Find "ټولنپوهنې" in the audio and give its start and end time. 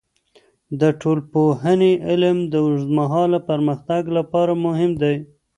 1.01-1.91